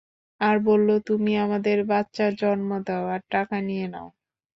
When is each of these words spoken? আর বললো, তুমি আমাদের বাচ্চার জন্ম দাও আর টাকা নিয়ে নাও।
আর 0.41 0.55
বললো, 0.61 0.95
তুমি 1.09 1.31
আমাদের 1.45 1.77
বাচ্চার 1.87 2.31
জন্ম 2.35 2.69
দাও 2.87 3.03
আর 3.15 3.21
টাকা 3.31 3.57
নিয়ে 3.67 3.87
নাও। 3.87 4.07